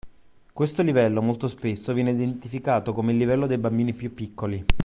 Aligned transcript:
Questo 0.51 0.81
livello 0.81 1.21
molto 1.21 1.47
spesso 1.47 1.93
viene 1.93 2.09
identificato 2.09 2.91
come 2.91 3.11
il 3.11 3.19
livello 3.19 3.45
dei 3.45 3.59
bambini 3.59 3.93
più 3.93 4.11
piccoli 4.11 4.65